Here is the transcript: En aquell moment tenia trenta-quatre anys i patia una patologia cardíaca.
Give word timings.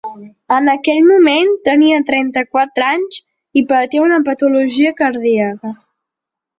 En 0.53 0.69
aquell 0.71 1.01
moment 1.09 1.51
tenia 1.69 1.99
trenta-quatre 2.09 2.89
anys 2.95 3.21
i 3.63 3.67
patia 3.75 4.05
una 4.09 4.21
patologia 4.33 4.99
cardíaca. 5.05 5.79